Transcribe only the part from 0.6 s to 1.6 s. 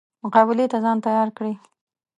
ته ځان تیار کړي.